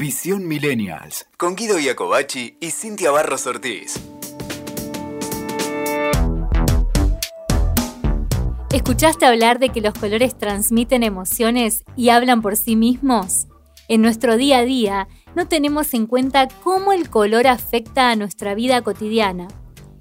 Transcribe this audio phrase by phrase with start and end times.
[0.00, 1.26] Visión Millennials.
[1.36, 4.00] Con Guido Iacobacci y Cintia Barros Ortiz.
[8.72, 13.46] ¿Escuchaste hablar de que los colores transmiten emociones y hablan por sí mismos?
[13.88, 18.54] En nuestro día a día no tenemos en cuenta cómo el color afecta a nuestra
[18.54, 19.48] vida cotidiana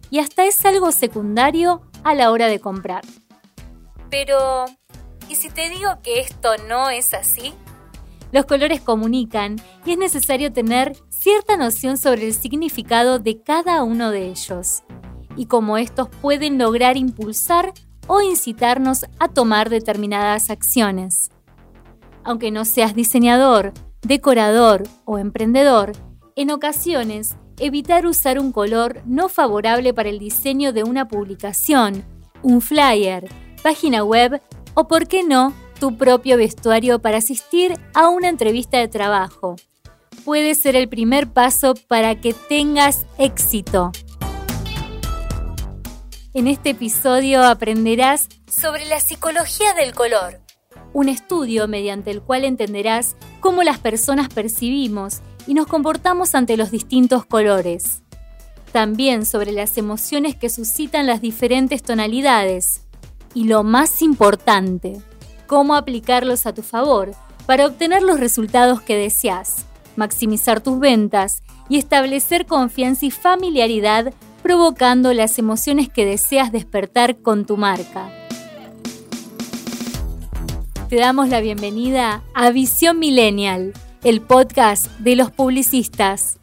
[0.09, 3.03] y hasta es algo secundario a la hora de comprar.
[4.09, 4.63] Pero,
[5.27, 7.53] ¿y si te digo que esto no es así?
[8.31, 14.11] Los colores comunican y es necesario tener cierta noción sobre el significado de cada uno
[14.11, 14.83] de ellos
[15.35, 17.73] y cómo estos pueden lograr impulsar
[18.07, 21.29] o incitarnos a tomar determinadas acciones.
[22.23, 25.93] Aunque no seas diseñador, decorador o emprendedor,
[26.35, 32.05] en ocasiones evitar usar un color no favorable para el diseño de una publicación,
[32.41, 33.29] un flyer,
[33.61, 34.41] página web
[34.73, 39.55] o, por qué no, tu propio vestuario para asistir a una entrevista de trabajo.
[40.25, 43.91] Puede ser el primer paso para que tengas éxito.
[46.33, 50.41] En este episodio aprenderás sobre la psicología del color,
[50.93, 56.69] un estudio mediante el cual entenderás cómo las personas percibimos y nos comportamos ante los
[56.69, 58.03] distintos colores.
[58.71, 62.85] También sobre las emociones que suscitan las diferentes tonalidades.
[63.33, 65.01] Y lo más importante,
[65.49, 67.11] cómo aplicarlos a tu favor
[67.47, 75.11] para obtener los resultados que deseas, maximizar tus ventas y establecer confianza y familiaridad provocando
[75.11, 78.13] las emociones que deseas despertar con tu marca.
[80.87, 86.38] Te damos la bienvenida a Visión Millennial, el podcast de los publicistas.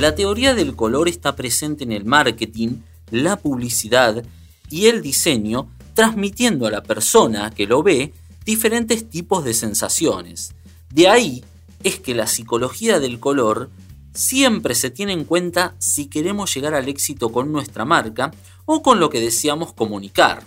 [0.00, 2.78] La teoría del color está presente en el marketing,
[3.10, 4.24] la publicidad
[4.70, 8.14] y el diseño, transmitiendo a la persona que lo ve
[8.46, 10.54] diferentes tipos de sensaciones.
[10.88, 11.44] De ahí
[11.84, 13.68] es que la psicología del color
[14.14, 18.30] siempre se tiene en cuenta si queremos llegar al éxito con nuestra marca
[18.64, 20.42] o con lo que deseamos comunicar.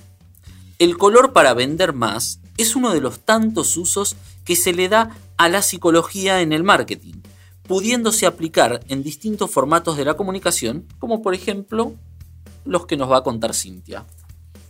[0.79, 5.15] El color para vender más es uno de los tantos usos que se le da
[5.37, 7.21] a la psicología en el marketing
[7.67, 11.93] pudiéndose aplicar en distintos formatos de la comunicación, como por ejemplo
[12.65, 14.05] los que nos va a contar Cintia.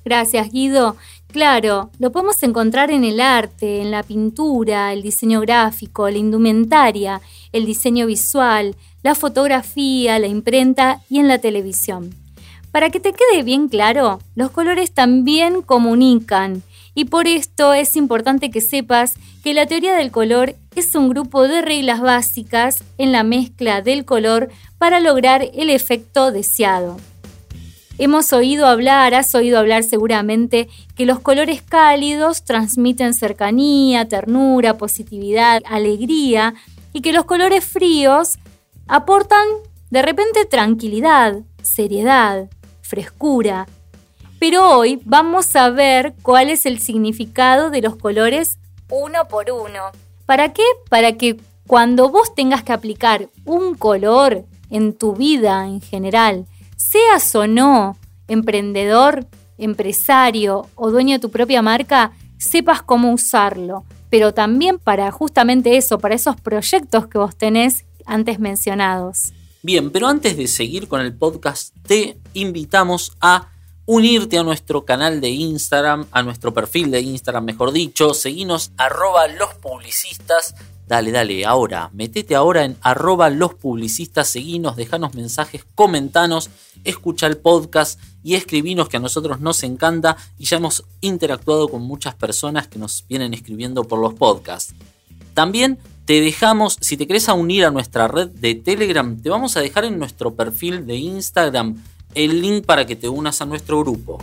[0.06, 0.98] Gracias, Guido.
[1.32, 7.22] Claro, lo podemos encontrar en el arte, en la pintura, el diseño gráfico, la indumentaria,
[7.52, 12.14] el diseño visual, la fotografía, la imprenta y en la televisión.
[12.72, 16.64] Para que te quede bien claro, los colores también comunican
[16.96, 21.48] y por esto es importante que sepas que la teoría del color es un grupo
[21.48, 26.98] de reglas básicas en la mezcla del color para lograr el efecto deseado.
[28.00, 35.62] Hemos oído hablar, has oído hablar seguramente, que los colores cálidos transmiten cercanía, ternura, positividad,
[35.66, 36.56] alegría
[36.92, 38.40] y que los colores fríos
[38.88, 39.46] aportan
[39.92, 42.50] de repente tranquilidad, seriedad,
[42.82, 43.68] frescura.
[44.44, 48.60] Pero hoy vamos a ver cuál es el significado de los colores
[48.92, 49.80] uno por uno.
[50.26, 50.64] ¿Para qué?
[50.90, 56.46] Para que cuando vos tengas que aplicar un color en tu vida en general,
[56.76, 57.96] seas o no
[58.28, 59.26] emprendedor,
[59.58, 63.86] empresario o dueño de tu propia marca, sepas cómo usarlo.
[64.10, 69.32] Pero también para justamente eso, para esos proyectos que vos tenés antes mencionados.
[69.62, 73.53] Bien, pero antes de seguir con el podcast, te invitamos a
[73.86, 79.28] unirte a nuestro canal de Instagram, a nuestro perfil de Instagram, mejor dicho, seguinos arroba
[79.28, 80.56] los publicistas.
[80.88, 86.50] Dale, dale, ahora, metete ahora en arroba los publicistas, seguinos, dejanos mensajes, comentanos,
[86.84, 91.82] escucha el podcast y escribinos que a nosotros nos encanta y ya hemos interactuado con
[91.84, 94.74] muchas personas que nos vienen escribiendo por los podcasts.
[95.34, 99.62] También te dejamos, si te querés unir a nuestra red de Telegram, te vamos a
[99.62, 101.82] dejar en nuestro perfil de Instagram
[102.16, 104.20] el link para que te unas a nuestro grupo.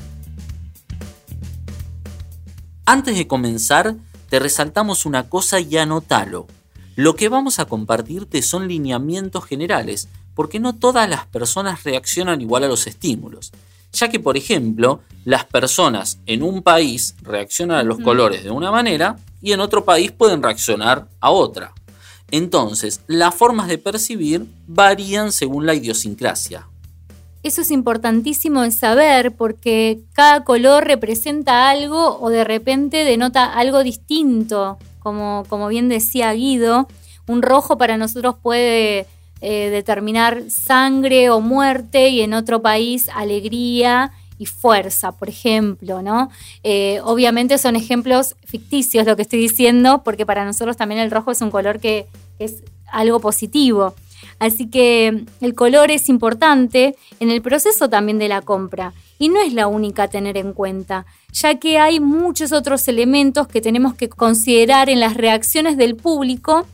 [2.85, 3.95] Antes de comenzar,
[4.29, 6.47] te resaltamos una cosa y anótalo.
[6.97, 12.65] Lo que vamos a compartirte son lineamientos generales, porque no todas las personas reaccionan igual
[12.65, 13.53] a los estímulos.
[13.93, 18.71] Ya que, por ejemplo, las personas en un país reaccionan a los colores de una
[18.71, 21.73] manera y en otro país pueden reaccionar a otra.
[22.31, 26.70] Entonces, las formas de percibir varían según la idiosincrasia.
[27.43, 33.83] Eso es importantísimo de saber porque cada color representa algo o de repente denota algo
[33.83, 34.79] distinto.
[34.99, 36.87] Como, como bien decía Guido,
[37.27, 39.07] un rojo para nosotros puede
[39.41, 46.31] eh, determinar sangre o muerte y en otro país alegría y fuerza, por ejemplo, ¿no?
[46.63, 51.31] Eh, obviamente son ejemplos ficticios lo que estoy diciendo, porque para nosotros también el rojo
[51.31, 52.07] es un color que
[52.39, 53.95] es algo positivo.
[54.41, 59.39] Así que el color es importante en el proceso también de la compra y no
[59.39, 63.95] es la única a tener en cuenta, ya que hay muchos otros elementos que tenemos
[63.95, 66.67] que considerar en las reacciones del público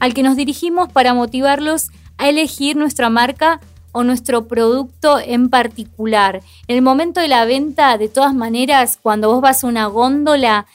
[0.00, 3.60] al que nos dirigimos para motivarlos a elegir nuestra marca
[3.92, 6.42] o nuestro producto en particular.
[6.66, 10.66] En el momento de la venta, de todas maneras, cuando vos vas a una góndola,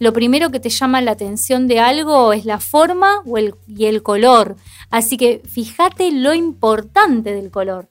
[0.00, 3.22] lo primero que te llama la atención de algo es la forma
[3.68, 4.56] y el color.
[4.88, 7.90] Así que fíjate lo importante del color.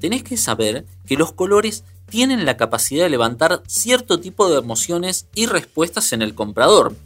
[0.00, 5.28] Tenés que saber que los colores tienen la capacidad de levantar cierto tipo de emociones
[5.32, 6.96] y respuestas en el comprador.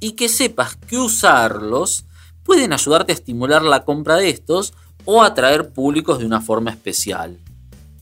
[0.00, 2.04] Y que sepas que usarlos
[2.42, 7.38] pueden ayudarte a estimular la compra de estos o atraer públicos de una forma especial.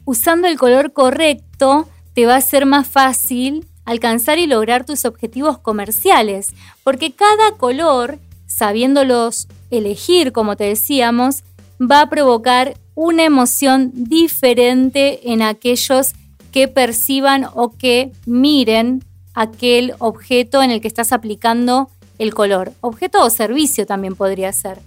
[0.07, 5.59] Usando el color correcto te va a ser más fácil alcanzar y lograr tus objetivos
[5.59, 6.55] comerciales,
[6.85, 11.43] porque cada color, sabiéndolos elegir, como te decíamos,
[11.81, 16.13] va a provocar una emoción diferente en aquellos
[16.53, 19.05] que perciban o que miren
[19.35, 22.73] aquel objeto en el que estás aplicando el color.
[22.83, 24.79] Objeto o servicio también podría ser.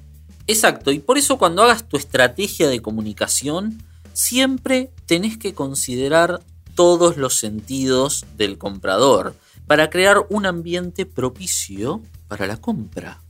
[0.47, 3.83] Exacto, y por eso cuando hagas tu estrategia de comunicación,
[4.13, 6.39] siempre tenés que considerar
[6.75, 9.35] todos los sentidos del comprador
[9.67, 13.21] para crear un ambiente propicio para la compra.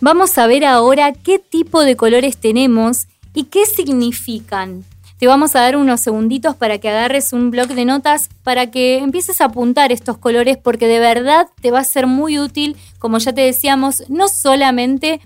[0.00, 4.84] Vamos a ver ahora qué tipo de colores tenemos y qué significan.
[5.18, 8.98] Te vamos a dar unos segunditos para que agarres un bloc de notas para que
[8.98, 13.16] empieces a apuntar estos colores porque de verdad te va a ser muy útil, como
[13.16, 15.22] ya te decíamos, no solamente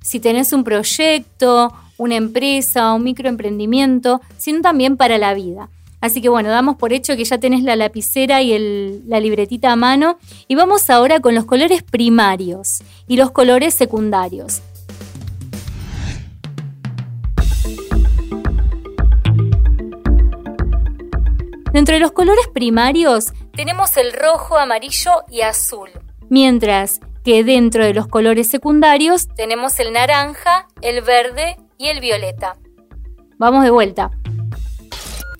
[0.00, 5.68] si tenés un proyecto, una empresa, un microemprendimiento, sino también para la vida.
[6.02, 9.76] Así que bueno, damos por hecho que ya tenés la lapicera y la libretita a
[9.76, 10.18] mano
[10.48, 14.62] y vamos ahora con los colores primarios y los colores secundarios.
[21.72, 25.88] Dentro de los colores primarios tenemos el rojo, amarillo y azul,
[26.28, 32.56] mientras que dentro de los colores secundarios tenemos el naranja, el verde y el violeta.
[33.38, 34.10] Vamos de vuelta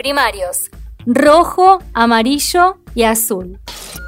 [0.02, 0.68] primarios,
[1.06, 3.60] rojo, amarillo y azul.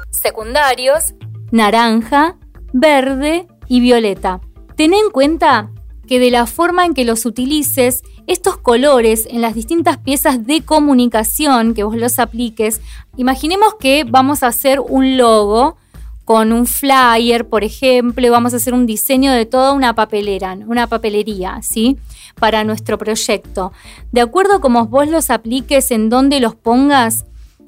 [0.09, 1.13] Secundarios,
[1.51, 2.35] naranja,
[2.73, 4.41] verde y violeta.
[4.75, 5.71] Ten en cuenta
[6.05, 10.65] que de la forma en que los utilices, estos colores en las distintas piezas de
[10.65, 12.81] comunicación que vos los apliques,
[13.15, 15.77] imaginemos que vamos a hacer un logo
[16.25, 20.87] con un flyer, por ejemplo, vamos a hacer un diseño de toda una papelera, una
[20.87, 21.97] papelería, ¿sí?
[22.39, 23.71] Para nuestro proyecto.
[24.11, 27.25] De acuerdo a cómo vos los apliques, en dónde los pongas,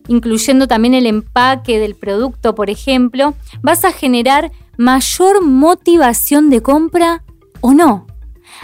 [0.08, 7.24] incluyendo también el empaque del producto, por ejemplo, vas a generar mayor motivación de compra
[7.62, 8.08] o no.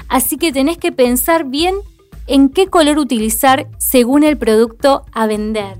[0.07, 1.75] Así que tenés que pensar bien
[2.25, 5.77] en qué color utilizar según el producto a vender.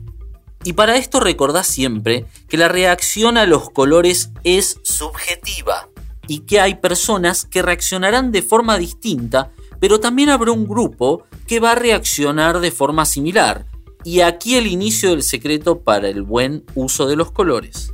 [0.64, 5.90] Y para esto recordá siempre que la reacción a los colores es subjetiva
[6.28, 11.60] y que hay personas que reaccionarán de forma distinta, pero también habrá un grupo que
[11.60, 13.66] va a reaccionar de forma similar.
[14.06, 17.94] Y aquí el inicio del secreto para el buen uso de los colores.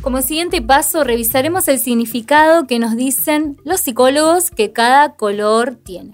[0.00, 6.12] Como siguiente paso, revisaremos el significado que nos dicen los psicólogos que cada color tiene.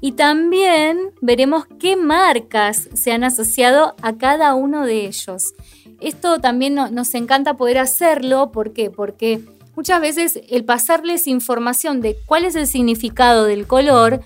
[0.00, 5.54] Y también veremos qué marcas se han asociado a cada uno de ellos.
[6.00, 8.90] Esto también nos encanta poder hacerlo, ¿por qué?
[8.90, 9.40] Porque
[9.76, 14.22] muchas veces el pasarles información de cuál es el significado del color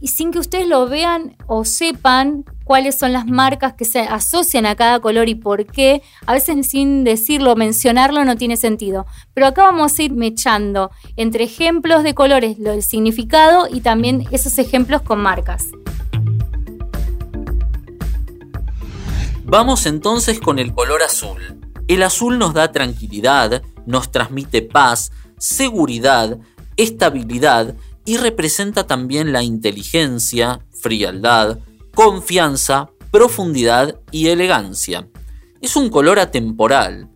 [0.00, 4.64] y sin que ustedes lo vean o sepan cuáles son las marcas que se asocian
[4.64, 9.06] a cada color y por qué, a veces sin decirlo, mencionarlo no tiene sentido.
[9.34, 14.26] Pero acá vamos a ir mechando entre ejemplos de colores, lo del significado y también
[14.30, 15.66] esos ejemplos con marcas.
[19.44, 21.58] Vamos entonces con el color azul.
[21.88, 26.38] El azul nos da tranquilidad, nos transmite paz, seguridad,
[26.76, 27.74] estabilidad
[28.10, 31.60] y representa también la inteligencia, frialdad,
[31.94, 35.06] confianza, profundidad y elegancia.
[35.60, 37.08] Es un color atemporal,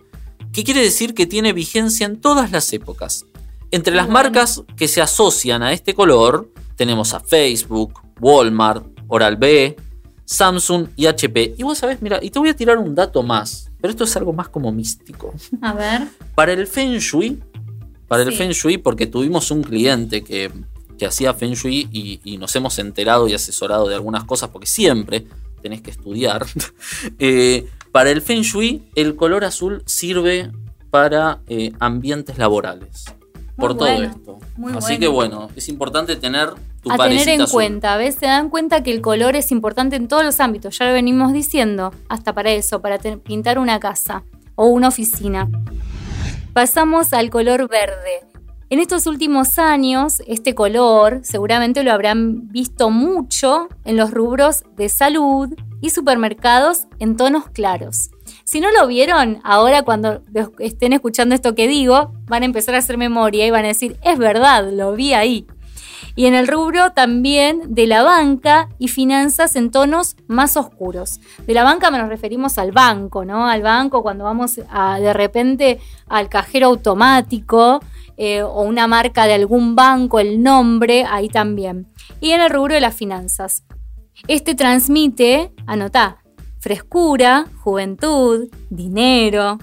[0.52, 3.26] que quiere decir que tiene vigencia en todas las épocas.
[3.72, 9.74] Entre las marcas que se asocian a este color tenemos a Facebook, Walmart, Oral-B,
[10.24, 11.56] Samsung y HP.
[11.58, 14.16] Y vos sabés, mira, y te voy a tirar un dato más, pero esto es
[14.16, 15.34] algo más como místico.
[15.60, 16.02] A ver.
[16.36, 17.42] Para el Feng Shui,
[18.06, 20.52] para el Feng Shui, porque tuvimos un cliente que
[20.98, 25.26] que hacía Feng Shui y, nos hemos enterado y asesorado de algunas cosas porque siempre
[25.62, 26.46] tenés que estudiar.
[27.18, 30.50] Eh, para el Feng Shui, el color azul sirve
[30.90, 33.04] para eh, ambientes laborales.
[33.56, 34.38] por todo esto.
[34.74, 36.50] Así que bueno, es importante tener
[36.82, 38.16] tu A tener en cuenta, ¿ves?
[38.16, 41.32] Se dan cuenta que el color es importante en todos los ámbitos, ya lo venimos
[41.32, 44.24] diciendo, hasta para eso, para pintar una casa
[44.56, 45.48] o una oficina.
[46.52, 48.33] Pasamos al color verde.
[48.74, 54.88] En estos últimos años, este color seguramente lo habrán visto mucho en los rubros de
[54.88, 55.48] salud
[55.80, 58.10] y supermercados en tonos claros.
[58.42, 60.22] Si no lo vieron, ahora cuando
[60.58, 63.96] estén escuchando esto que digo, van a empezar a hacer memoria y van a decir,
[64.02, 65.46] es verdad, lo vi ahí.
[66.16, 71.20] Y en el rubro también de la banca y finanzas en tonos más oscuros.
[71.46, 73.48] De la banca nos referimos al banco, ¿no?
[73.48, 77.80] Al banco cuando vamos a, de repente al cajero automático
[78.16, 81.88] eh, o una marca de algún banco, el nombre, ahí también.
[82.20, 83.64] Y en el rubro de las finanzas.
[84.28, 86.18] Este transmite, anotá,
[86.60, 89.58] frescura, juventud, dinero,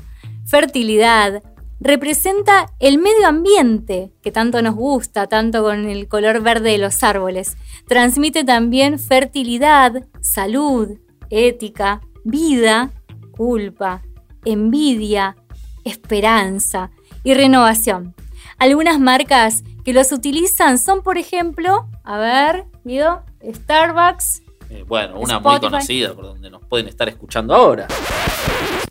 [0.45, 1.41] fertilidad.
[1.83, 7.01] Representa el medio ambiente que tanto nos gusta, tanto con el color verde de los
[7.01, 7.57] árboles.
[7.87, 10.99] Transmite también fertilidad, salud,
[11.31, 12.91] ética, vida,
[13.31, 14.03] culpa,
[14.45, 15.35] envidia,
[15.83, 16.91] esperanza
[17.23, 18.13] y renovación.
[18.59, 24.43] Algunas marcas que los utilizan son, por ejemplo, a ver, Guido, Starbucks.
[24.69, 27.87] Eh, bueno, una muy conocida por donde nos pueden estar escuchando ahora.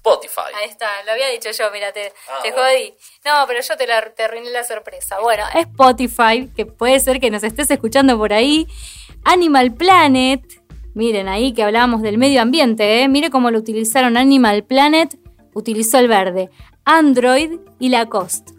[0.01, 0.51] Spotify.
[0.57, 2.95] Ahí está, lo había dicho yo, mira, te, ah, jodí.
[3.25, 5.21] No, pero yo te, la, te arruiné la sorpresa.
[5.21, 8.67] Bueno, Spotify, que puede ser que nos estés escuchando por ahí.
[9.25, 10.43] Animal Planet,
[10.95, 13.09] miren ahí que hablábamos del medio ambiente, ¿eh?
[13.09, 15.19] Mire cómo lo utilizaron Animal Planet,
[15.53, 16.49] utilizó el verde.
[16.85, 18.55] Android y Lacoste.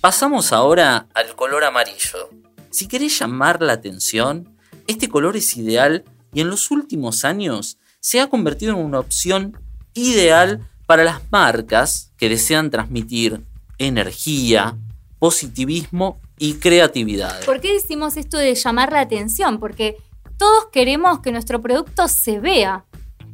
[0.00, 2.30] Pasamos ahora al color amarillo.
[2.70, 4.56] Si querés llamar la atención,
[4.86, 9.56] este color es ideal y en los últimos años se ha convertido en una opción
[9.94, 13.40] ideal para las marcas que desean transmitir
[13.78, 14.76] energía,
[15.20, 17.44] positivismo y creatividad.
[17.44, 19.60] ¿Por qué decimos esto de llamar la atención?
[19.60, 19.96] Porque
[20.36, 22.84] todos queremos que nuestro producto se vea,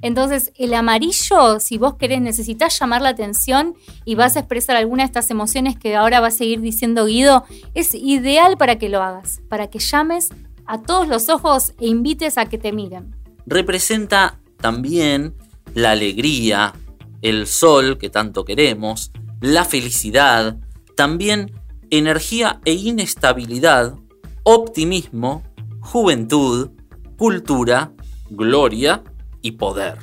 [0.01, 5.03] entonces, el amarillo, si vos querés, necesitas llamar la atención y vas a expresar alguna
[5.03, 7.45] de estas emociones que ahora va a seguir diciendo Guido,
[7.75, 10.29] es ideal para que lo hagas, para que llames
[10.67, 13.17] a todos los ojos e invites a que te miren.
[13.45, 15.35] Representa también
[15.75, 16.75] la alegría,
[17.23, 20.59] el sol que tanto queremos, la felicidad,
[20.97, 21.53] también
[21.91, 23.95] energía e inestabilidad,
[24.43, 25.43] optimismo,
[25.81, 26.71] juventud,
[27.17, 27.93] cultura,
[28.31, 29.03] gloria
[29.43, 29.99] y poder.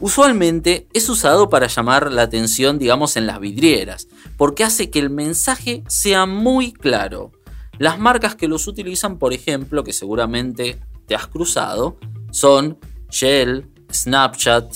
[0.00, 5.10] Usualmente es usado para llamar la atención, digamos, en las vidrieras, porque hace que el
[5.10, 7.32] mensaje sea muy claro.
[7.78, 11.98] Las marcas que los utilizan, por ejemplo, que seguramente te has cruzado,
[12.30, 12.78] son
[13.10, 14.74] Shell, Snapchat,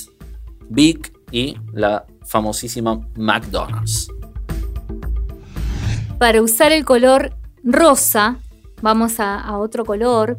[0.69, 4.09] Big y la famosísima McDonald's.
[6.19, 8.39] Para usar el color rosa,
[8.81, 10.39] vamos a, a otro color,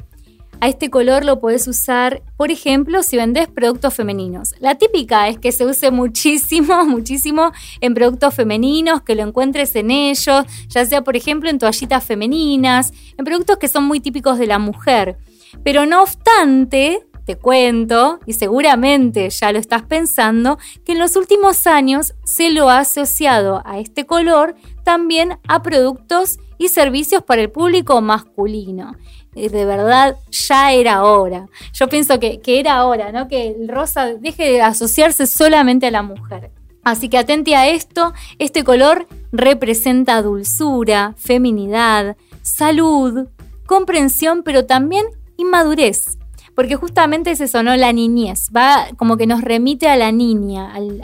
[0.64, 4.56] a este color lo puedes usar, por ejemplo, si vendes productos femeninos.
[4.62, 7.52] La típica es que se use muchísimo, muchísimo
[7.82, 12.94] en productos femeninos, que lo encuentres en ellos, ya sea, por ejemplo, en toallitas femeninas,
[13.18, 15.18] en productos que son muy típicos de la mujer.
[15.66, 21.68] Pero no obstante, te cuento, y seguramente ya lo estás pensando, que en los últimos
[21.68, 27.50] años se lo ha asociado a este color también a productos y servicios para el
[27.52, 28.96] público masculino
[29.36, 31.48] de verdad ya era hora.
[31.74, 33.28] Yo pienso que, era hora, ¿no?
[33.28, 36.52] Que el rosa deje de asociarse solamente a la mujer.
[36.84, 43.30] Así que atente a esto, este color representa dulzura, feminidad, salud,
[43.66, 45.06] comprensión, pero también
[45.38, 46.18] inmadurez.
[46.56, 51.02] Porque justamente se sonó la niñez, va como que nos remite a la niña, al,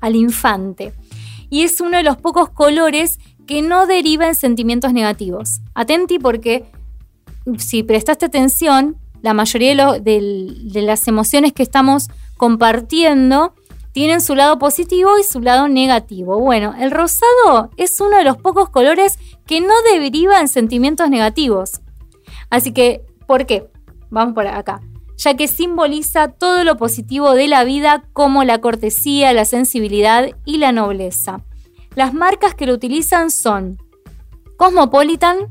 [0.00, 0.92] al infante.
[1.50, 5.60] Y es uno de los pocos colores que no deriva en sentimientos negativos.
[5.74, 6.64] Atenti porque
[7.58, 13.54] si prestaste atención, la mayoría de, las emociones que estamos compartiendo
[13.92, 16.38] tienen su lado positivo y su lado negativo.
[16.38, 21.80] Bueno, el rosado es uno de los pocos colores que no deriva en sentimientos negativos.
[22.50, 23.68] Así que, ¿por qué?
[24.14, 24.80] Vamos por acá.
[25.16, 30.58] Ya que simboliza todo lo positivo de la vida como la cortesía, la sensibilidad y
[30.58, 31.42] la nobleza.
[31.96, 33.76] Las marcas que lo utilizan son
[34.56, 35.48] Cosmopolitan,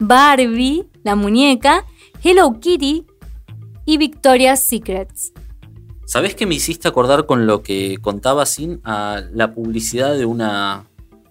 [0.00, 1.84] Barbie, la muñeca,
[2.20, 3.06] Hello Kitty
[3.84, 5.32] y Victoria's Secrets.
[6.04, 10.86] ¿Sabes qué me hiciste acordar con lo que contaba Sin a la publicidad de, una,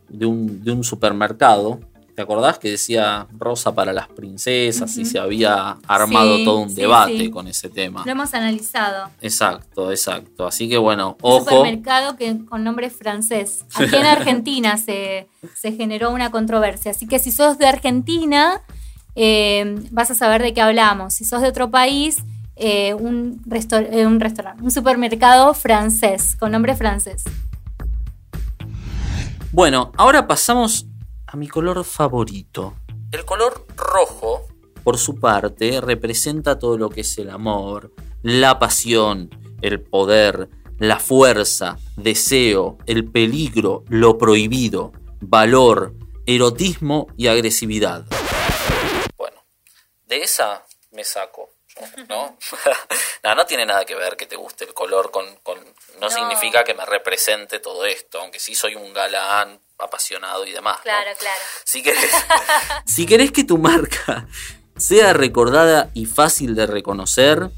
[0.07, 1.81] de, un, supermercado
[2.15, 6.69] ¿Te acordás que decía rosa para las princesas y se había armado Sí, todo un
[6.69, 7.29] sí, debate sí.
[7.31, 8.03] con ese tema?
[8.05, 9.09] Lo hemos analizado.
[9.21, 10.45] Exacto, exacto.
[10.45, 11.39] Así que bueno, Un ojo.
[11.49, 13.65] supermercado que, con nombre francés.
[13.73, 16.91] Aquí en Argentina se, se generó una controversia.
[16.91, 18.61] Así que si sos de Argentina,
[19.15, 21.15] eh, vas a saber de qué hablamos.
[21.15, 22.17] Si sos de otro país,
[22.55, 27.23] eh, un, eh, un restaurante, un supermercado francés, con nombre francés.
[29.51, 30.85] Bueno, ahora pasamos
[31.33, 32.75] a mi color favorito.
[33.11, 34.47] El color rojo,
[34.83, 39.31] por su parte, representa todo lo que es el amor, la pasión,
[39.63, 45.93] el poder, la fuerza, deseo, el peligro, lo prohibido, valor,
[46.27, 48.05] erotismo y agresividad.
[49.17, 49.43] Bueno,
[50.05, 51.49] de esa me saco.
[52.07, 52.37] ¿No?
[53.23, 55.25] no, no tiene nada que ver que te guste el color con...
[55.41, 55.57] con-
[55.99, 56.09] no, No.
[56.11, 60.77] significa que me represente todo esto, aunque sí soy un galán apasionado y demás.
[60.77, 60.83] ¿no?
[60.83, 61.39] claro.
[61.63, 62.11] Si querés,
[62.85, 64.27] si querés que tu marca
[64.77, 67.51] sea recordada y fácil de reconocer,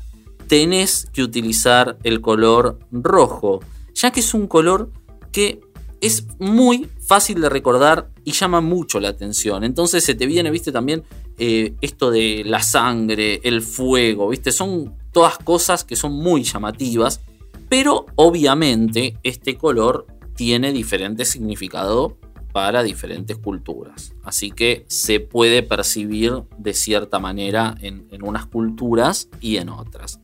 [0.48, 3.62] tenés que utilizar el color rojo,
[3.94, 4.92] ya que es un color
[5.32, 5.62] que
[6.02, 9.64] es muy fácil de recordar y llama mucho la atención.
[9.64, 11.04] Entonces se te viene, viste, también
[11.38, 17.22] eh, esto de la sangre, el fuego, viste, son todas cosas que son muy llamativas,
[17.70, 20.06] pero obviamente este color
[20.36, 22.18] tiene diferente significado
[22.52, 24.14] para diferentes culturas.
[24.24, 30.20] Así que se puede percibir de cierta manera en, en unas culturas y en otras.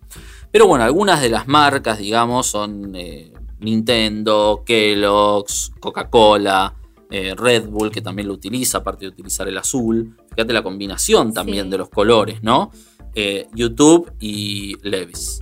[0.52, 6.74] Pero bueno, algunas de las marcas, digamos, son eh, Nintendo, Kellogg's, Coca-Cola,
[7.10, 10.16] eh, Red Bull, que también lo utiliza, aparte de utilizar el azul.
[10.30, 11.72] Fíjate la combinación también Sí.
[11.72, 12.72] de los colores, ¿no?
[13.14, 15.42] Eh, YouTube y Levis.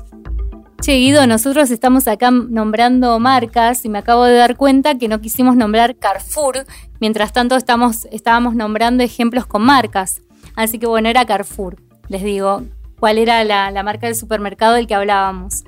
[0.90, 5.22] Che, Guido, nosotros estamos acá nombrando marcas y me acabo de dar cuenta que no
[5.22, 6.66] quisimos nombrar Carrefour.
[7.00, 10.24] Mientras tanto, estamos, estábamos nombrando ejemplos con marcas.
[10.56, 11.76] Así que bueno, era Carrefour.
[12.08, 12.64] Les digo,
[13.00, 15.64] cuál era la, la marca del supermercado del que hablábamos.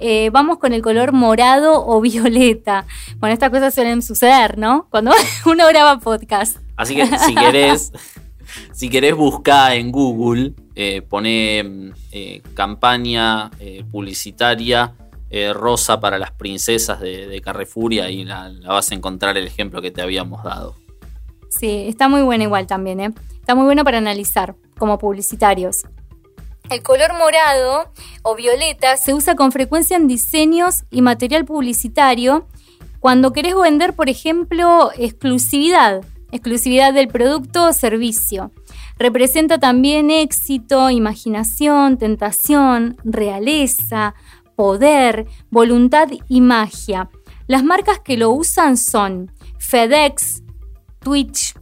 [0.00, 2.84] Eh, vamos con el color morado o violeta.
[3.18, 4.88] Bueno, estas cosas suelen suceder, ¿no?
[4.90, 5.12] Cuando
[5.46, 6.56] uno graba podcast.
[6.76, 7.92] Así que si querés,
[8.72, 14.94] si querés buscar en Google, eh, poné mm, eh, campaña eh, publicitaria
[15.54, 19.80] rosa para las princesas de, de Carrefour y ahí la, vas a encontrar el ejemplo
[19.80, 20.74] que te habíamos dado.
[21.48, 23.14] Sí, está muy bueno igual también.
[23.40, 25.86] Está muy bueno para analizar como publicitarios.
[26.68, 32.46] El color morado o violeta se usa con frecuencia en diseños y material publicitario
[33.00, 38.50] cuando querés vender, por ejemplo, exclusividad, exclusividad del producto o servicio.
[38.98, 44.14] Representa también éxito, imaginación, tentación, realeza,
[44.56, 47.08] poder, voluntad y magia.
[47.46, 50.42] Las marcas que lo usan son FedEx,
[51.00, 51.54] Twitch,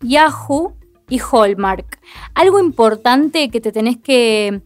[0.00, 0.76] Yahoo
[1.08, 2.00] y Hallmark.
[2.34, 4.62] Algo importante que te tenés que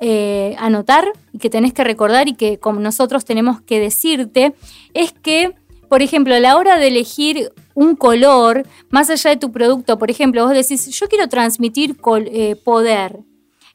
[0.00, 4.54] eh, anotar y que tenés que recordar y que como nosotros tenemos que decirte
[4.92, 5.54] es que,
[5.88, 10.10] por ejemplo, a la hora de elegir un color, más allá de tu producto, por
[10.10, 13.20] ejemplo, vos decís, yo quiero transmitir eh, poder.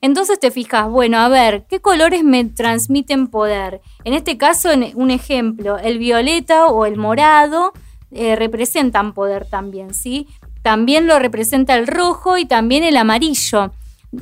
[0.02, 3.82] Entonces te fijas, bueno, a ver, ¿qué colores me transmiten poder?
[4.06, 7.74] En este caso, un ejemplo, el violeta o el morado
[8.12, 10.28] eh, representan poder también, ¿sí?
[10.62, 13.72] También lo representa el rojo y también el amarillo.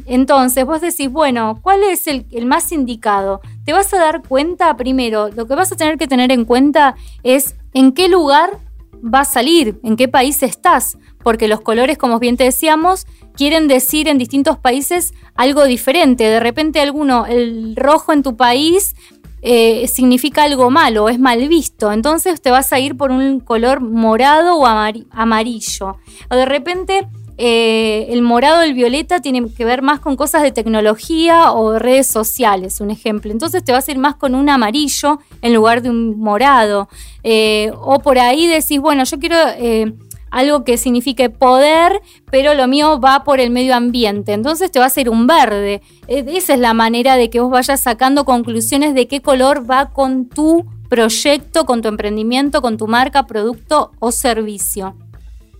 [0.06, 3.42] Entonces vos decís, bueno, ¿cuál es el, más indicado?
[3.66, 6.96] Te vas a dar cuenta, primero, lo que vas a tener que tener en cuenta
[7.24, 8.60] es en qué lugar
[9.04, 13.68] va a salir, en qué país estás, porque los colores, como bien te decíamos, quieren
[13.68, 16.24] decir en distintos países algo diferente.
[16.26, 18.96] De repente alguno, el rojo en tu país
[19.42, 21.92] eh, significa algo malo, es mal visto.
[21.92, 25.98] Entonces te vas a ir por un color morado o amari- amarillo.
[26.30, 30.52] O de repente eh, el morado el violeta tiene que ver más con cosas de
[30.52, 33.32] tecnología o de redes sociales, un ejemplo.
[33.32, 36.90] Entonces te vas a ir más con un amarillo en lugar de un morado.
[37.24, 39.38] Eh, o por ahí decís, bueno, yo quiero...
[39.58, 39.94] eh,
[40.30, 44.34] algo que signifique poder, pero lo mío va por el medio ambiente.
[44.34, 45.82] Entonces te va a ser un verde.
[46.08, 50.28] Esa es la manera de que vos vayas sacando conclusiones de qué color va con
[50.28, 54.96] tu proyecto, con tu emprendimiento, con tu marca, producto o servicio.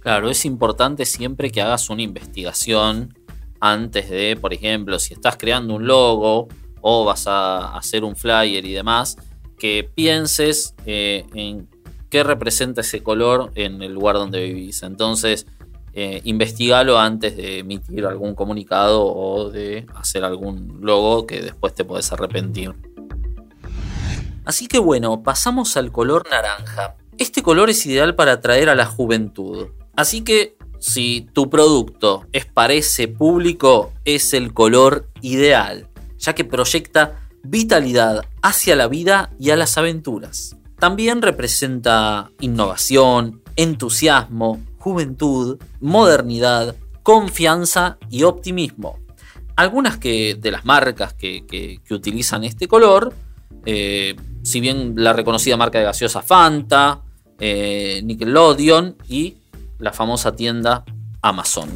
[0.08, 3.14] Claro, es importante siempre que hagas una investigación
[3.60, 6.48] antes de, por ejemplo, si estás creando un logo
[6.80, 9.18] o vas a hacer un flyer y demás,
[9.60, 11.68] que pienses eh, en
[12.10, 14.82] qué representa ese color en el lugar donde vivís.
[14.84, 15.46] Entonces,
[15.92, 21.84] eh, investigalo antes de emitir algún comunicado o de hacer algún logo que después te
[21.84, 22.74] podés arrepentir.
[24.46, 26.96] Así que bueno, pasamos al color naranja.
[27.18, 29.68] Este color es ideal para atraer a la juventud.
[29.98, 32.76] Así que si tu producto es para
[33.18, 39.76] público, es el color ideal, ya que proyecta vitalidad hacia la vida y a las
[39.78, 40.56] aventuras.
[40.78, 49.00] También representa innovación, entusiasmo, juventud, modernidad, confianza y optimismo.
[49.56, 53.16] Algunas de las marcas que, utilizan este color,
[53.66, 57.02] eh, si bien la reconocida marca de gaseosa Fanta,
[57.40, 59.38] eh, Nickelodeon y
[59.80, 60.84] la famosa tienda
[61.22, 61.70] Amazon.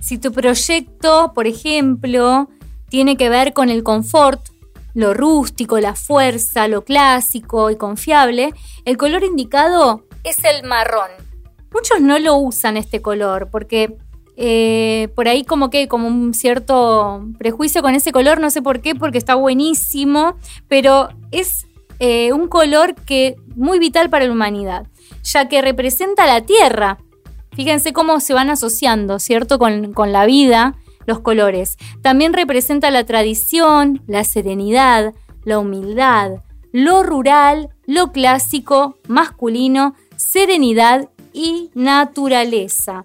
[0.00, 2.48] Si tu proyecto, por ejemplo,
[2.88, 4.48] tiene que ver con el confort,
[4.94, 8.52] lo rústico, la fuerza, lo clásico y confiable,
[8.84, 11.10] el color indicado es el marrón.
[11.72, 13.96] Muchos no lo usan este color porque
[14.36, 18.80] eh, por ahí como que como un cierto prejuicio con ese color, no sé por
[18.80, 20.36] qué, porque está buenísimo,
[20.68, 21.66] pero es
[21.98, 24.86] eh, un color que muy vital para la humanidad,
[25.22, 26.98] ya que representa la tierra.
[27.52, 29.58] Fíjense cómo se van asociando, ¿cierto?
[29.58, 31.76] Con, con la vida, los colores.
[32.02, 35.12] También representa la tradición, la serenidad,
[35.44, 43.04] la humildad, lo rural, lo clásico, masculino, serenidad y naturaleza.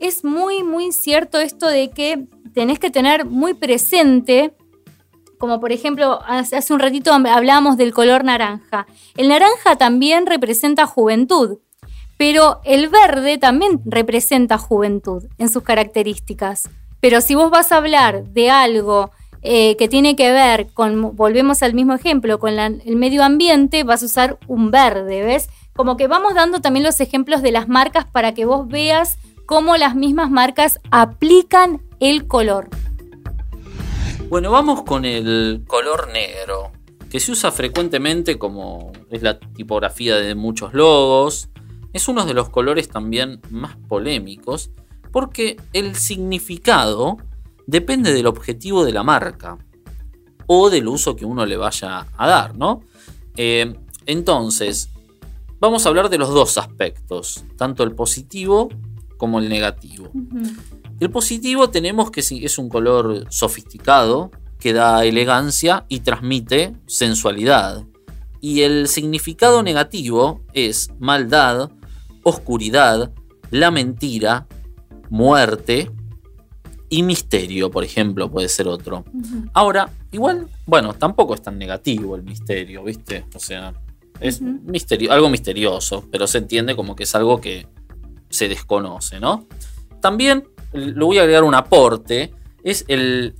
[0.00, 4.54] Es muy, muy cierto esto de que tenés que tener muy presente
[5.40, 8.86] como por ejemplo, hace un ratito hablábamos del color naranja.
[9.16, 11.60] El naranja también representa juventud,
[12.18, 16.68] pero el verde también representa juventud en sus características.
[17.00, 21.62] Pero si vos vas a hablar de algo eh, que tiene que ver con, volvemos
[21.62, 25.48] al mismo ejemplo, con el medio ambiente, vas a usar un verde, ¿ves?
[25.74, 29.78] Como que vamos dando también los ejemplos de las marcas para que vos veas cómo
[29.78, 32.68] las mismas marcas aplican el color.
[34.30, 36.70] Bueno, vamos con el color negro,
[37.10, 41.48] que se usa frecuentemente como es la tipografía de muchos logos.
[41.92, 44.70] Es uno de los colores también más polémicos
[45.10, 47.16] porque el significado
[47.66, 49.58] depende del objetivo de la marca
[50.46, 52.82] o del uso que uno le vaya a dar, ¿no?
[53.36, 53.74] Eh,
[54.06, 54.90] entonces,
[55.58, 58.68] vamos a hablar de los dos aspectos, tanto el positivo
[59.16, 60.08] como el negativo.
[61.00, 67.86] El positivo tenemos que es un color sofisticado, que da elegancia y transmite sensualidad.
[68.42, 71.70] Y el significado negativo es maldad,
[72.22, 73.10] oscuridad,
[73.50, 74.46] la mentira,
[75.08, 75.90] muerte
[76.90, 79.04] y misterio, por ejemplo, puede ser otro.
[79.54, 83.24] Ahora, igual, bueno, tampoco es tan negativo el misterio, ¿viste?
[83.34, 83.72] O sea,
[84.20, 87.66] es misterio, algo misterioso, pero se entiende como que es algo que
[88.28, 89.46] se desconoce, ¿no?
[90.00, 93.34] También lo voy a agregar un aporte, es el,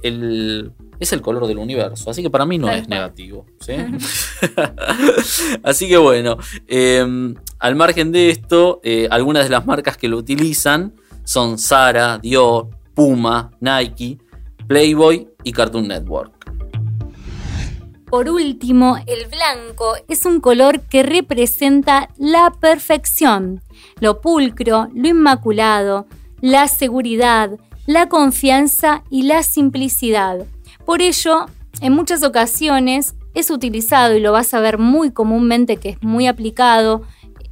[0.99, 3.47] es el color del universo, así que para mí no es negativo.
[5.62, 10.16] así que bueno, em, al margen de esto, eh, algunas de las marcas que lo
[10.16, 14.19] utilizan son Zara, Dior, Puma, Nike,
[14.66, 16.40] Playboy y Cartoon Network.
[18.11, 23.62] Por último, el blanco es un color que representa la perfección,
[24.01, 26.07] lo pulcro, lo inmaculado,
[26.40, 27.50] la seguridad,
[27.87, 30.46] la confianza y la simplicidad.
[30.85, 31.46] Por ello,
[31.81, 36.26] en muchas ocasiones es utilizado y lo vas a ver muy comúnmente que es muy
[36.26, 37.03] aplicado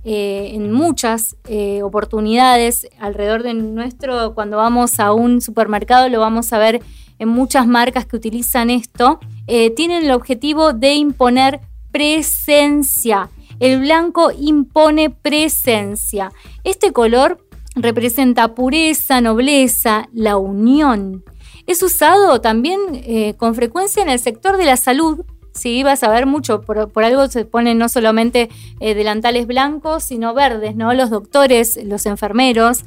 [0.04, 6.52] eh, en muchas eh, oportunidades alrededor de nuestro, cuando vamos a un supermercado lo vamos
[6.52, 6.80] a ver
[7.18, 13.28] en muchas marcas que utilizan esto, eh, tienen el objetivo de imponer presencia.
[13.60, 16.30] El blanco impone presencia.
[16.62, 17.44] Este color
[17.74, 21.24] representa pureza, nobleza, la unión.
[21.66, 25.24] Es usado también eh, con frecuencia en el sector de la salud.
[25.52, 28.48] Sí, vas a ver mucho, por, algo se ponen no solamente
[28.80, 30.94] eh, delantales blancos, sino verdes, ¿no?
[30.94, 32.84] Los doctores, los enfermeros.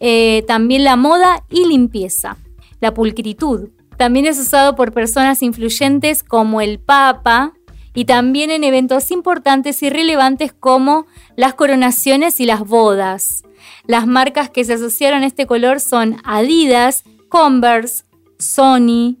[0.00, 2.36] Eh, también la moda y limpieza.
[2.80, 3.68] La pulcritud.
[3.96, 7.55] También es usado por personas influyentes como el Papa
[7.96, 13.42] y también en eventos importantes y relevantes como las coronaciones y las bodas.
[13.86, 18.04] Las marcas que se asociaron a este color son Adidas, Converse,
[18.38, 19.16] Sony,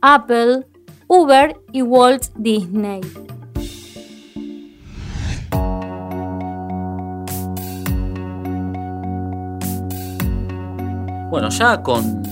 [0.00, 0.64] Apple,
[1.08, 3.00] Uber y Walt Disney.
[11.30, 12.22] Bueno, ya con,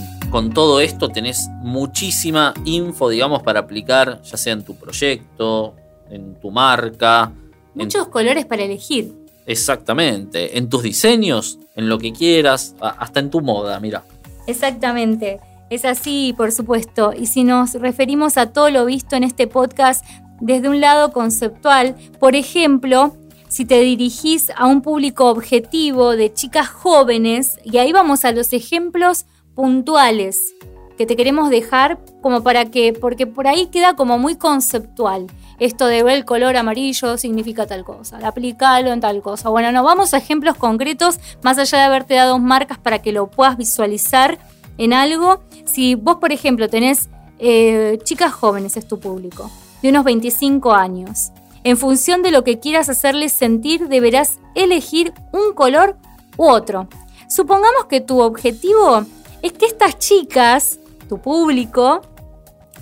[0.54, 5.74] todo esto tenés muchísima info, digamos, para aplicar, ya sea en tu proyecto,
[6.10, 7.32] en tu marca.
[7.74, 9.12] Muchos colores para elegir.
[9.46, 14.04] Exactamente, en tus diseños, en lo que quieras, hasta en tu moda, mira.
[14.46, 15.40] Exactamente,
[15.70, 17.12] es así, por supuesto.
[17.16, 20.04] Y si nos referimos a todo lo visto en este podcast
[20.40, 23.16] desde un lado conceptual, por ejemplo,
[23.48, 28.52] si te dirigís a un público objetivo de chicas jóvenes, y ahí vamos a los
[28.52, 30.54] ejemplos puntuales
[30.98, 35.26] que te queremos dejar como para que, porque por ahí queda como muy conceptual.
[35.58, 39.48] Esto de ver el color amarillo significa tal cosa, aplicarlo en tal cosa.
[39.48, 43.26] Bueno, no, vamos a ejemplos concretos, más allá de haberte dado marcas para que lo
[43.28, 44.38] puedas visualizar
[44.78, 45.40] en algo.
[45.64, 49.50] Si vos, por ejemplo, tenés eh, chicas jóvenes, es tu público,
[49.82, 51.32] de unos 25 años,
[51.64, 55.96] en función de lo que quieras hacerles sentir, deberás elegir un color
[56.36, 56.88] u otro.
[57.28, 59.04] Supongamos que tu objetivo
[59.42, 62.02] es que estas chicas tu público,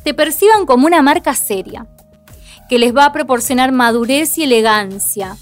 [0.02, 1.86] te perciban como una marca seria,
[2.68, 5.36] que les va a proporcionar madurez y elegancia.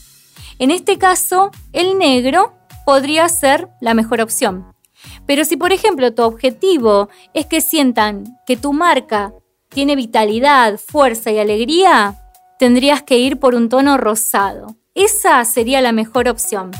[0.58, 4.74] En este caso, el negro podría ser la mejor opción.
[5.26, 9.32] Pero si por ejemplo tu objetivo es que sientan que tu marca
[9.68, 12.20] tiene vitalidad, fuerza y alegría,
[12.58, 14.76] tendrías que ir por un tono rosado.
[14.94, 16.70] Esa sería la mejor opción.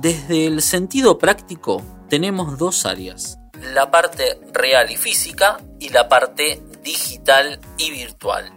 [0.00, 6.62] Desde el sentido práctico, tenemos dos áreas, la parte real y física y la parte
[6.82, 8.52] digital y virtual.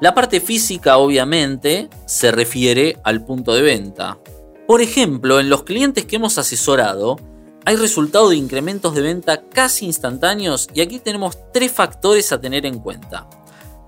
[0.00, 4.18] La parte física obviamente se refiere al punto de venta.
[4.66, 7.18] Por ejemplo, en los clientes que hemos asesorado,
[7.66, 12.64] hay resultado de incrementos de venta casi instantáneos y aquí tenemos tres factores a tener
[12.64, 13.28] en cuenta.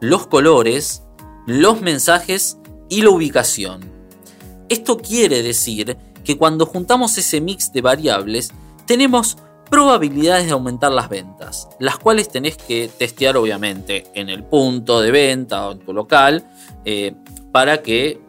[0.01, 1.03] Los colores,
[1.47, 2.59] los mensajes
[2.91, 3.91] y la ubicación.
[4.69, 8.53] Esto quiere decir que cuando juntamos ese mix de variables,
[8.87, 9.39] tenemos
[9.73, 15.11] probabilidades de aumentar las ventas, las cuales tenés que testear obviamente en el punto de
[15.11, 16.45] venta o en tu local
[16.85, 17.15] eh,
[17.53, 18.21] para que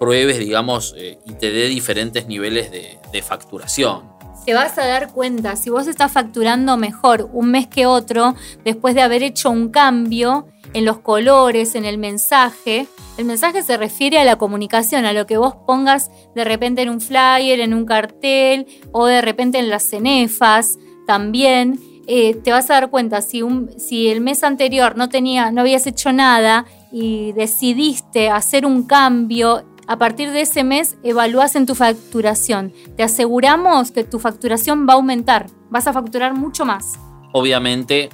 [0.00, 4.10] pruebes, digamos, eh, y te dé diferentes niveles de, de facturación.
[4.44, 8.96] Te vas a dar cuenta, si vos estás facturando mejor un mes que otro, después
[8.96, 12.86] de haber hecho un cambio en los colores, en el mensaje,
[13.18, 16.88] el mensaje se refiere a la comunicación, a lo que vos pongas de repente en
[16.88, 21.78] un flyer, en un cartel o de repente en las cenefas también.
[22.06, 23.42] Eh, te vas a dar cuenta si,
[23.76, 29.64] si el mes anterior no, tenía, no habías hecho nada y decidiste hacer un cambio,
[29.86, 32.72] a partir de ese mes evalúas en tu facturación.
[32.96, 36.98] Te aseguramos que tu facturación va a aumentar, vas a facturar mucho más.
[37.32, 38.10] Obviamente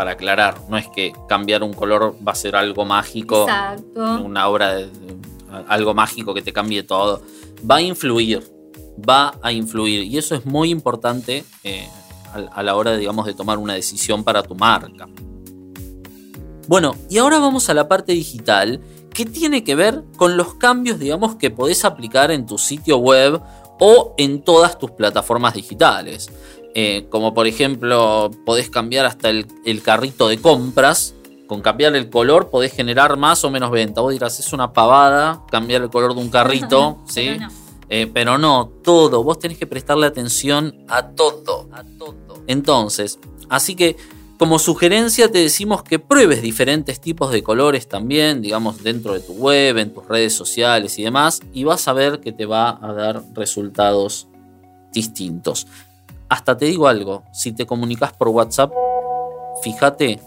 [0.00, 4.22] para aclarar, no es que cambiar un color va a ser algo mágico, Exacto.
[4.24, 4.88] una obra de,
[5.68, 7.20] algo mágico que te cambie todo.
[7.70, 8.50] Va a influir,
[9.06, 11.86] va a influir y eso es muy importante eh,
[12.32, 15.06] a, a, la hora, digamos, de tomar una decisión para tu marca.
[16.66, 18.80] Bueno, y ahora vamos a la parte digital
[19.12, 23.38] que tiene que ver con los cambios, digamos, que podés aplicar en tu sitio web
[23.78, 26.30] o en todas tus plataformas digitales.
[26.74, 31.14] Eh, como por ejemplo, podés cambiar hasta el, el, carrito de compras.
[31.46, 34.00] Con cambiar el color podés generar más o menos venta.
[34.00, 37.26] Vos dirás, es una pavada cambiar el color de un carrito, ¿sí?
[37.26, 37.48] Pero no.
[37.88, 39.24] Eh, pero no, todo.
[39.24, 42.14] Vos tenés que prestarle atención a todo, a todo.
[42.46, 43.96] Entonces, así que
[44.40, 49.34] como sugerencia te decimos que pruebes diferentes tipos de colores también, digamos, dentro de tu
[49.34, 52.94] web, en tus redes sociales y demás, y vas a ver que te va a
[52.94, 54.28] dar resultados
[54.94, 55.66] distintos.
[56.30, 58.72] Hasta te digo algo, si te comunicas por WhatsApp,
[59.64, 60.20] fíjate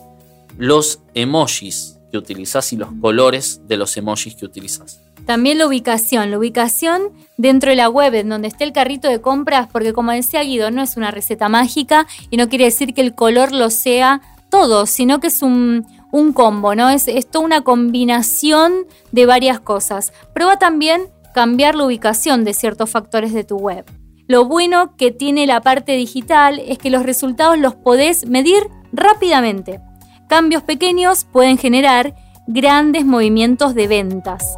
[0.57, 4.99] los emojis que utilizas y los colores de los emojis que utilizas.
[5.25, 9.21] También la ubicación, la ubicación dentro de la web, en donde esté el carrito de
[9.21, 12.99] compras, porque como decía Guido, no es una receta mágica y no quiere decir que
[12.99, 15.87] el color lo sea todo, sino que es un,
[16.33, 16.89] combo, ¿no?
[16.89, 18.73] Es, es toda una combinación
[19.13, 20.11] de varias cosas.
[20.33, 23.85] Prueba también cambiar la ubicación de ciertos factores de tu web.
[24.27, 29.81] Lo bueno que tiene la parte digital es que los resultados los podés medir rápidamente.
[30.29, 32.15] Cambios pequeños pueden generar
[32.47, 34.57] grandes movimientos de ventas.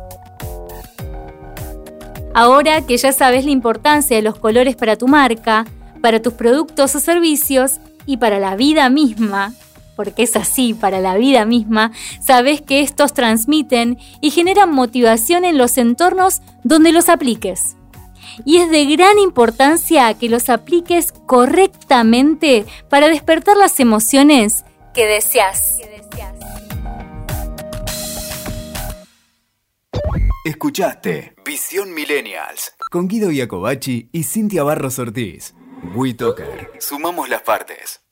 [2.35, 5.65] Ahora que ya sabes la importancia de los colores para tu marca,
[6.01, 9.53] para tus productos o servicios y para la vida misma,
[9.95, 15.57] porque es así, para la vida misma, sabes que estos transmiten y generan motivación en
[15.57, 17.77] los entornos donde los apliques.
[18.43, 25.77] Y es de gran importancia que los apliques correctamente para despertar las emociones que deseas.
[30.45, 35.55] Escuchaste Visión Millennials con Guido Iacobacci y Cintia Barros Ortiz.
[35.95, 36.71] WeToker.
[36.79, 38.04] Sumamos las partes.